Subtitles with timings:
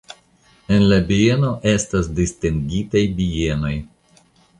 [0.77, 3.75] El la bieno estas distingitaj bienoj.